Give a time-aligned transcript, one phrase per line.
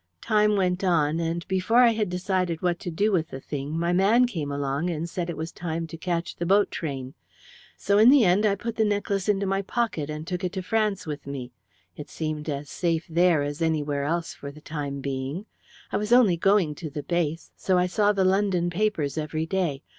[0.21, 3.93] Time went on, and before I had decided what to do with the thing my
[3.93, 7.13] man came along and said it was time to catch the boat train.
[7.77, 10.63] So in the end I put the necklace into my pocket and took it to
[10.63, 11.51] France with me.
[11.95, 15.45] It seemed as safe there as anywhere else for the time being.
[15.91, 19.83] "I was only going to the base, so I saw the London papers every day.